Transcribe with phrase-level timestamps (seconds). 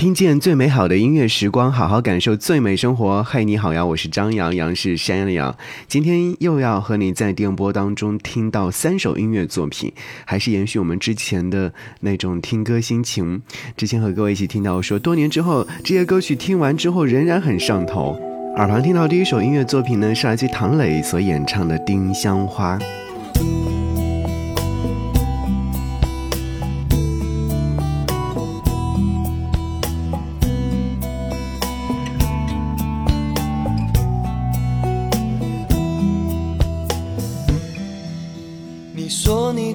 [0.00, 3.22] 听见最美好的音乐时光，好好感受最美生活。
[3.22, 5.54] 嗨，你好呀，我是张扬，杨是山羊羊。
[5.88, 9.92] 今天又要和你在电波当中听到三首音乐作品，
[10.24, 13.42] 还是延续我们之前的那种听歌心情。
[13.76, 18.18] 之前和各位一起听到说，多年之后这些歌曲听完之后仍然很上头。
[18.56, 22.78] 耳旁听到第一首音乐作品呢，是来自唐磊所演唱的《丁香花》。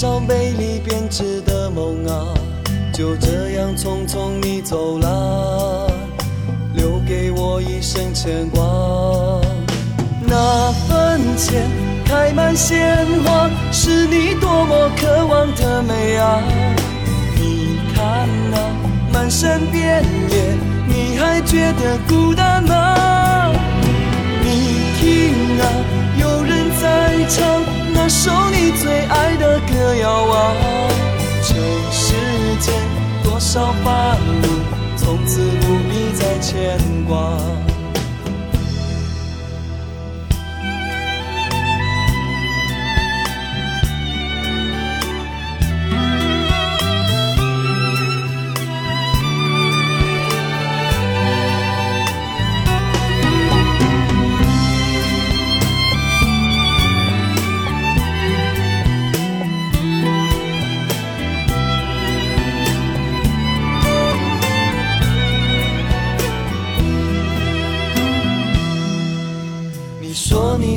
[0.00, 2.32] 多少美丽编织的梦啊，
[2.90, 5.92] 就这样匆匆你走了，
[6.72, 8.62] 留给我一生牵挂。
[10.22, 11.68] 那坟前
[12.06, 16.40] 开满鲜花，是你多么渴望的美啊！
[17.36, 18.56] 你看那
[19.12, 20.56] 满山遍野，
[20.88, 23.52] 你还觉得孤单吗？
[24.42, 24.48] 你
[24.98, 25.64] 听啊。
[26.18, 27.62] 有人在唱
[27.92, 28.30] 那首
[28.72, 30.54] 最爱的歌谣啊，
[31.42, 31.54] 这
[31.90, 32.14] 世
[32.60, 32.74] 间
[33.22, 34.44] 多少繁芜，
[34.96, 37.36] 从此不必再牵挂。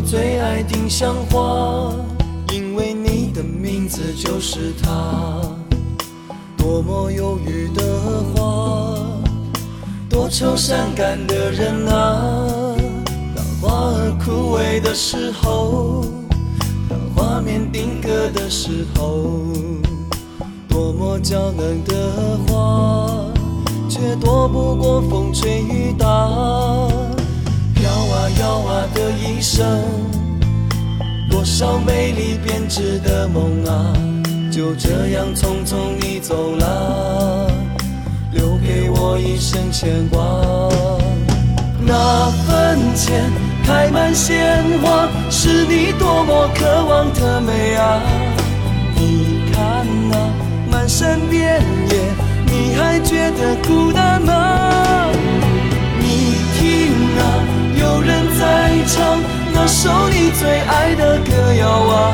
[0.05, 1.93] 最爱丁香花，
[2.51, 5.41] 因为你的名字就是它。
[6.57, 7.81] 多么忧郁的
[8.33, 8.97] 花，
[10.09, 12.75] 多愁善感的人啊。
[13.35, 16.05] 当花儿枯萎的时候，
[16.89, 19.29] 当画面定格的时候，
[20.67, 23.09] 多么娇嫩的花，
[23.89, 26.82] 却躲不过风吹雨打。
[29.43, 29.67] 生，
[31.29, 33.93] 多少美丽编织的梦啊，
[34.49, 37.51] 就这样匆匆你走了，
[38.31, 40.23] 留给我一生牵挂。
[41.85, 43.29] 那坟前
[43.65, 48.01] 开满鲜花，是你多么渴望的美啊！
[48.95, 52.13] 你看那满山遍野，
[52.45, 55.11] 你还觉得孤单吗？
[60.39, 62.13] 最爱的歌谣啊，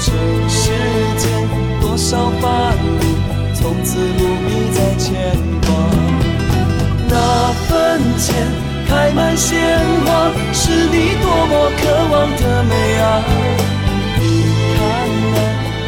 [0.00, 0.12] 这
[0.48, 0.70] 世
[1.18, 1.48] 间
[1.80, 3.00] 多少烦恼，
[3.54, 5.10] 从此不必再牵
[5.66, 5.68] 挂。
[7.08, 7.14] 那
[7.68, 8.34] 坟前
[8.88, 9.58] 开满鲜
[10.04, 13.04] 花，是你多么渴望的美啊！
[14.18, 14.22] 你
[14.76, 14.80] 看
[15.32, 15.34] 那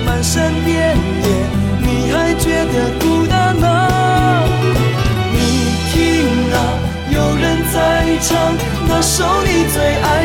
[0.07, 1.27] 满山遍野，
[1.81, 3.65] 你还觉得孤单吗？
[5.33, 5.37] 你
[5.93, 5.95] 听
[6.53, 6.57] 啊，
[7.11, 7.75] 有人在
[8.23, 8.33] 唱。
[8.87, 10.24] 那首你最爱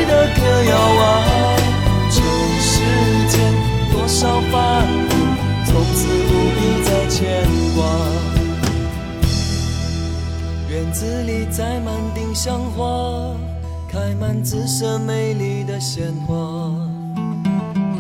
[14.50, 16.34] 紫色美丽的鲜花。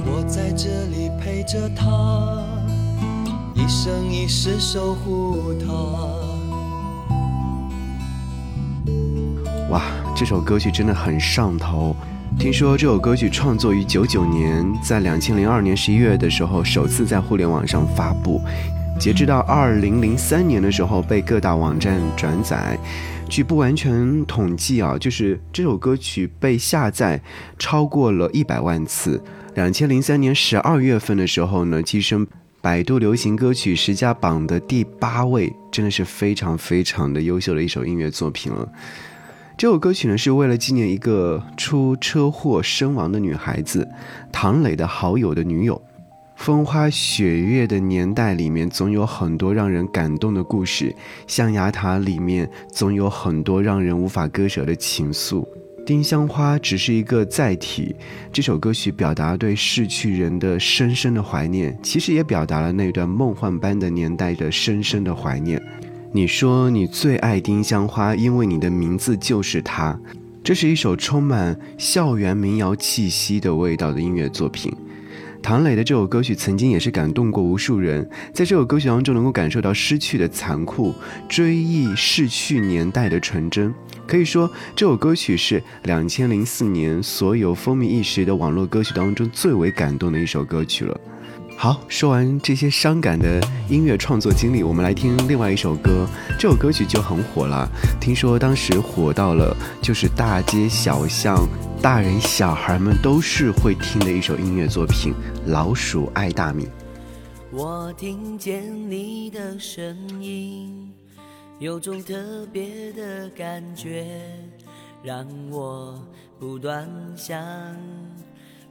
[0.03, 2.41] 我在这里陪着她，
[3.53, 5.71] 一生一世守护她。
[9.69, 9.83] 哇
[10.15, 11.95] 这首歌曲真的很上头。
[12.39, 18.41] 听说这首歌曲创作于九九年，在两千零二年十一月的时候首次在互联网上发布，
[18.99, 22.77] 截止到二零零三年的时候被各大网站转载。
[23.29, 27.21] 据不完全统计啊，就是这首歌曲被下载
[27.57, 29.23] 超过了一百万次。
[29.55, 32.27] 两千零三年十二月份的时候呢，跻身
[32.59, 38.67] 百度流行歌曲十佳榜的第八位，真的是非常非常的优秀的一首音乐作品了。
[39.57, 43.87] 这首歌曲呢，是为了纪念一个出车祸身亡的女孩子，
[44.29, 45.81] 唐磊的好友的女友。
[46.39, 50.87] 风花雪月的年代里面，总有很多让人感动的故事；
[51.27, 55.45] 象牙塔里面，总有很多让人无法割舍的情愫。
[55.85, 57.93] 丁香花只是一个载体。
[58.31, 65.61] 这首歌曲表达对逝去人的深深的怀念，其实也表达了那段梦幻般的年代的深深的怀念。
[66.13, 69.99] 你说你最爱丁香花，因为你的名字就是它。
[70.41, 74.73] 这是一首充满校园民谣气息的味道的音乐作品。
[75.41, 80.93] 唐磊的这首歌曲曾经也是感动过无数人，在这首歌曲当中能够感受到失去的残酷，
[81.27, 83.73] 追忆逝去年代的纯真。
[84.05, 90.99] 可以说，这首歌曲是两千零四年所有风靡一时的网络歌曲当中最为感动的一首歌曲了。
[91.61, 96.07] 好，说完这些伤感的音乐创作经历，我们来听另外一首歌。
[96.39, 97.69] 这首歌曲就很火了，
[97.99, 101.45] 听说当时火到了，就是大街小巷，
[101.81, 105.11] 大人小孩们都是会听的一首音乐作品
[105.51, 106.63] 《老鼠爱大米》。
[107.51, 110.89] 我听见你的声音，
[111.59, 114.07] 有种特别的感觉，
[115.03, 116.01] 让我
[116.39, 117.37] 不断想。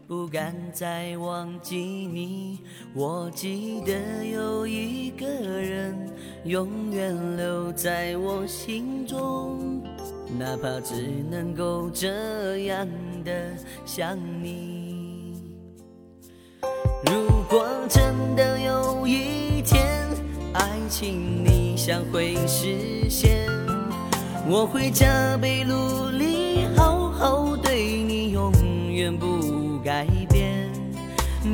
[0.09, 2.61] 不敢再忘记你，
[2.95, 5.95] 我记得有一个人
[6.45, 9.83] 永远留在我心中，
[10.39, 10.95] 哪怕只
[11.31, 12.89] 能够这样
[13.23, 15.43] 的想你。
[17.05, 19.87] 如果真的有一天
[20.55, 23.47] 爱情理想会实现，
[24.49, 28.51] 我会加倍努力，好好对你，永
[28.91, 29.58] 远不。
[29.89, 30.71] 改变，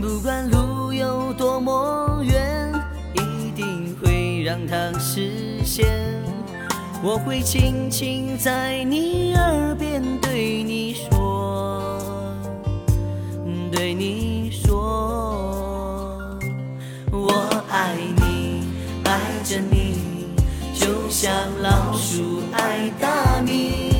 [0.02, 2.72] 不管路有多么远，
[3.12, 5.86] 一定会让它实现。
[7.00, 11.96] 我会轻轻在你耳边对你说，
[13.70, 16.36] 对你说，
[17.12, 17.30] 我
[17.70, 18.64] 爱你，
[19.04, 20.26] 爱着你，
[20.74, 21.32] 就像
[21.62, 23.92] 老鼠爱大米。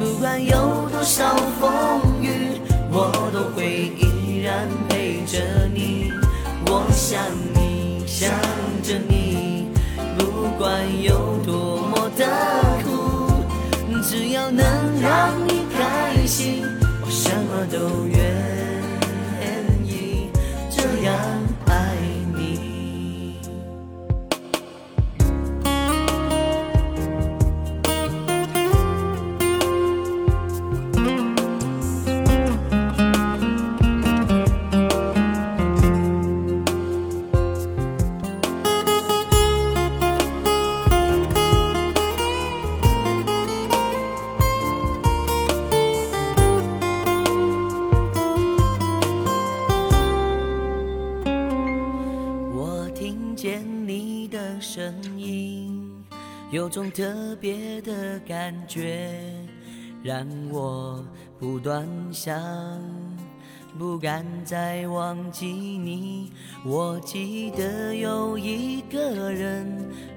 [0.00, 2.58] 不管有多少风雨。
[2.92, 3.19] 我
[5.30, 5.38] 着
[5.72, 6.12] 你，
[6.66, 7.22] 我想
[7.54, 8.28] 你，想
[8.82, 9.68] 着你，
[10.18, 12.26] 不管有多么的
[12.82, 13.30] 苦，
[14.02, 14.64] 只要能
[15.00, 16.64] 让你开心，
[17.00, 18.18] 我什么都愿
[19.86, 20.30] 意。
[20.68, 21.39] 这样。
[56.70, 59.20] 种特别的感觉，
[60.04, 61.04] 让我
[61.38, 62.40] 不断想，
[63.76, 66.30] 不敢再忘记你。
[66.64, 69.66] 我记得有一个人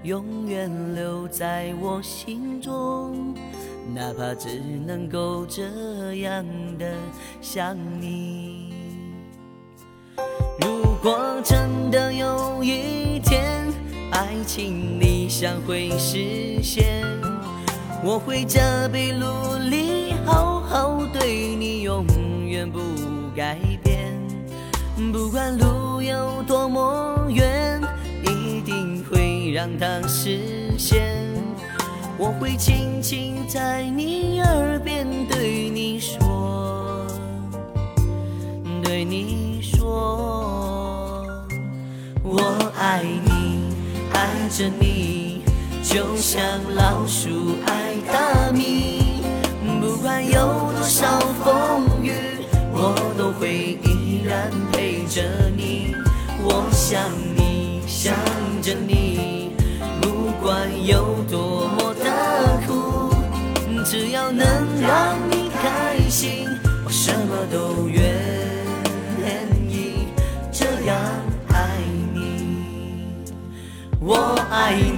[0.04, 3.34] 永远留在我心中，
[3.96, 6.46] 哪怕只能够这样
[6.78, 6.94] 的
[7.42, 8.72] 想你。
[10.62, 13.68] 如果真的有一天，
[14.12, 15.00] 爱情
[15.36, 17.04] 想会实现，
[18.04, 19.26] 我会加倍努
[19.68, 22.06] 力，好好对你，永
[22.46, 22.78] 远不
[23.36, 24.14] 改变。
[25.12, 27.82] 不管路有多么远，
[28.22, 30.40] 一定会让它实
[30.78, 31.02] 现。
[32.16, 37.08] 我会轻轻在你耳边对你说，
[38.84, 41.26] 对你说，
[42.22, 43.64] 我爱你。
[44.16, 44.93] 爱着你，
[45.94, 46.42] 就像
[46.74, 47.30] 老鼠
[47.68, 49.22] 爱大米。
[49.80, 52.12] 不管有多少风雨，
[52.72, 55.22] 我都会依然陪着
[55.56, 55.94] 你。
[56.42, 57.00] 我想
[57.36, 58.12] 你，想
[58.64, 59.52] 着你，
[60.02, 63.14] 不管有多么的苦，
[63.86, 64.44] 只要能
[64.82, 66.48] 让你开心，
[66.84, 68.04] 我什么都愿
[69.70, 70.08] 意。
[70.52, 70.98] 这样
[71.50, 71.70] 爱
[72.16, 72.20] 你。
[74.00, 74.93] 我爱你，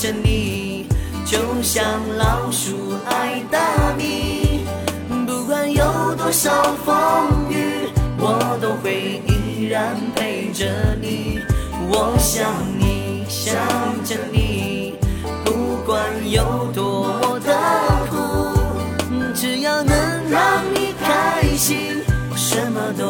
[0.00, 0.86] 着你，
[1.26, 1.84] 就像
[2.16, 4.64] 老鼠爱大米。
[5.26, 5.84] 不管有
[6.16, 6.50] 多少
[6.86, 10.64] 风雨，我都会依然陪着
[11.02, 11.40] 你。
[11.90, 13.54] 我想你，想
[14.02, 14.94] 着你，
[15.44, 17.54] 不管有多么的
[18.08, 18.16] 苦，
[19.34, 19.94] 只要能
[20.30, 22.02] 让你开心，
[22.34, 23.09] 什么都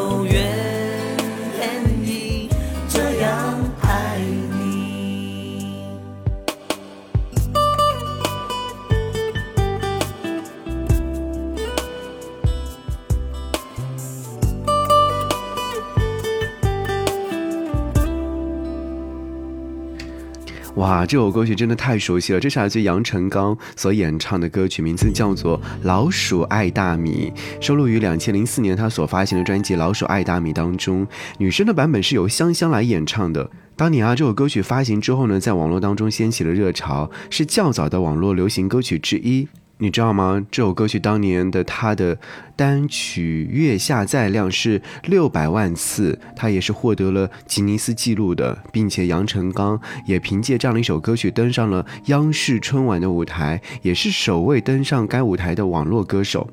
[20.91, 27.33] 哇，这首歌曲真的太熟悉了，这是来自杨臣刚所演唱的歌曲，名字叫做《老鼠爱大米》，
[27.65, 31.07] 收录于两千零四年他所发行的专辑《老鼠爱大米》当中。
[31.39, 33.49] 女生的版本是由香香来演唱的。
[33.77, 39.47] 当年啊，这首歌曲发行之后呢，在网络当中掀起了热潮，是较早的网络流行歌曲之一。
[39.83, 40.45] 你知道吗？
[40.51, 42.19] 这首歌曲当年的它的
[42.55, 56.51] 单曲月下载量是六百万次，它也是获得了吉尼斯纪录的，并且杨臣刚也凭借这样的一首歌曲登上了央视春晚的舞台，也是首位登上该舞台的网络歌手。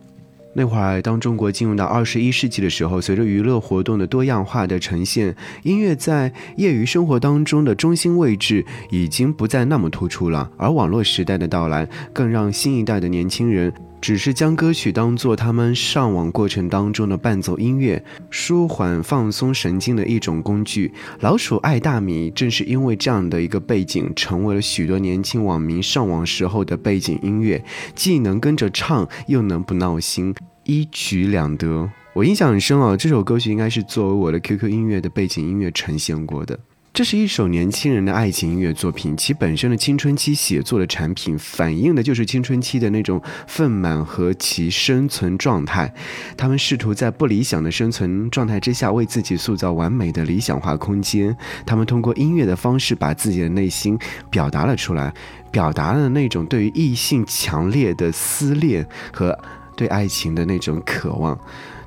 [0.59, 10.49] 那会儿，当中国进入到二十一世纪的时候，随着娱乐活动的多样化的呈现，音乐在业余生活当中的中心位置已经不再那么突出了。
[10.57, 13.71] 而网络时代的到来，更让新一代的年轻人。
[13.99, 20.93] 只是将歌曲当做他们上网过程当中的伴奏音乐，舒缓放松神经的一种工具。
[21.19, 27.63] 老鼠爱大米正是因为这样的一个背景，成为了许多年轻网民上网时候的背景音乐，
[27.95, 31.89] 既能跟着唱，又能不闹心，一举两得。
[32.13, 36.57] 我印象很深啊，这首歌曲应该是作为我的 QQ 音乐的背景音乐呈现过的。
[36.97, 45.93] 这是一首年轻人的爱情音乐作品，其本身的青春期写作的产品，反映的就是青春期的那种愤满和其生存状态。
[46.35, 51.37] 他们试图在不理想的生存状态之下，为自己塑造完美的理想化空间。
[51.67, 53.95] 他们通过音乐的方式，把自己的内心
[54.31, 55.13] 表达了出来，
[55.51, 59.37] 表达了那种对于异性强烈的思恋和
[59.75, 61.39] 对爱情的那种渴望。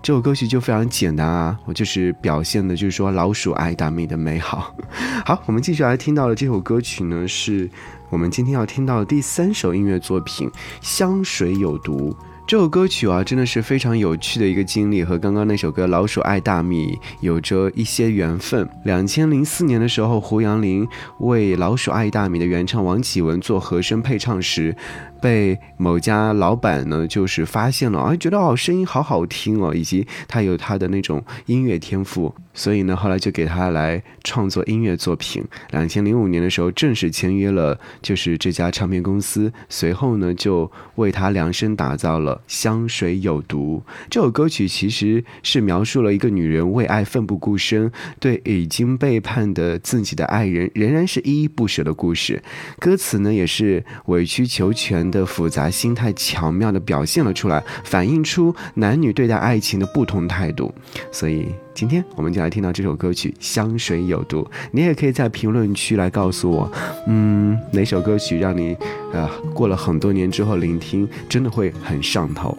[0.03, 4.75] 这首歌曲就非常简单啊，我就是表现的，就是说老鼠爱大米的美好。
[5.27, 7.69] 好，我们继续来听到的这首歌曲呢，是
[8.09, 10.49] 我们今天要听到的第三首音乐作品
[10.81, 12.11] 《香水有毒》。
[12.47, 18.69] 这首歌曲啊，真的是非常有趣的一个经历，和刚刚那首歌《老鼠爱大米》有着一些缘分。
[18.85, 20.89] 两千零四年的时候，胡杨林
[21.19, 24.75] 为《老鼠爱大米》的原唱王启文做和声配唱时。
[25.21, 35.45] 被某家老板呢，就是发现了，啊，觉得哦，声音好好听哦，以及他有他的那种音乐天赋，所以呢，后来就给他来创作音乐作品。
[35.71, 39.53] 两千零五年的时候，正式签约了，就是这家唱片公司。
[39.69, 52.43] 随后呢，就为他量身打造了《香水有毒》这首歌曲，其实是描述了一个女人为爱奋不顾身，对已经背叛的自己的爱人仍然是依依不舍的故事。
[52.79, 55.10] 歌词呢，也是委曲求全。
[55.11, 60.73] 的复杂心态巧妙地表现了出来，反映出男女对待爱情的不同态度。
[61.11, 66.71] 所以今天我们就来听到这首歌曲《香水有毒》，你也可以在评论区来告诉我，
[67.07, 68.77] 嗯，哪首歌曲让你，
[69.13, 72.57] 呃，过了很多年之后聆听，真的会很上头。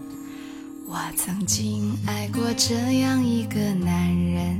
[0.87, 4.59] 我曾经爱过这样一个男人，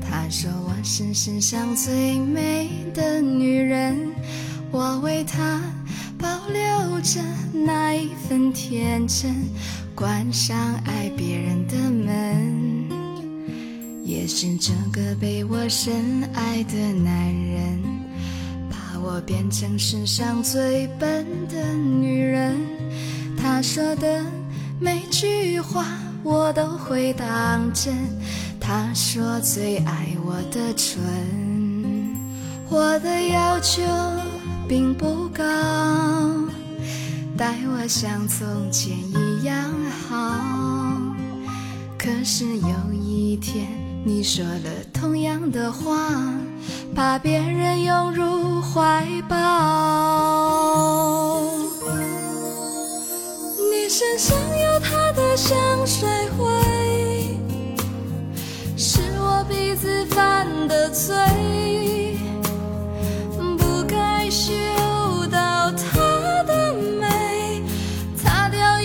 [0.00, 3.96] 他说我是世上最美的女人，
[4.70, 5.51] 我为他。
[7.12, 7.20] 着
[7.52, 9.34] 那一份天真，
[9.94, 12.88] 关上爱别人的门，
[14.02, 17.82] 也是这个被我深爱的男人，
[18.70, 22.56] 把我变成世上最笨的女人。
[23.36, 24.24] 他说的
[24.80, 25.84] 每句话
[26.22, 27.94] 我都会当真，
[28.58, 30.98] 他说最爱我的唇，
[32.70, 33.82] 我的要求。
[34.68, 35.44] 并不高，
[37.36, 39.70] 待我像从前一样
[40.08, 40.38] 好。
[41.98, 43.66] 可是有一天，
[44.04, 46.10] 你说了同样的话，
[46.94, 49.36] 把别人拥入怀抱。
[53.70, 56.08] 你身上有他的香水
[56.38, 57.38] 味，
[58.76, 61.14] 是我鼻子犯的罪。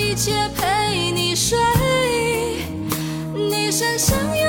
[0.09, 1.57] 一切陪你睡
[3.35, 4.46] 你身上有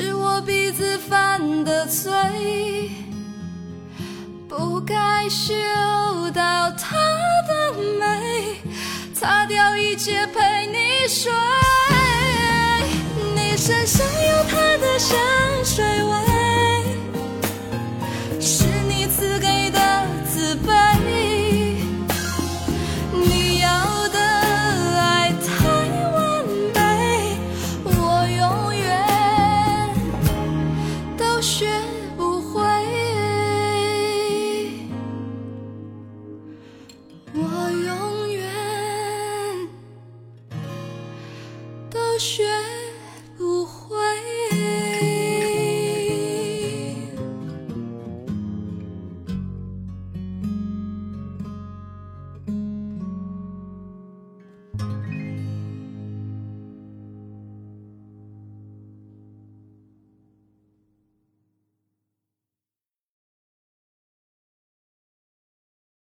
[0.00, 2.10] 是我鼻子犯的罪
[4.48, 5.52] 不该嗅
[6.32, 6.96] 到她
[7.46, 8.56] 的美
[9.12, 11.30] 擦掉一切陪你睡。
[13.34, 14.69] 你身上有她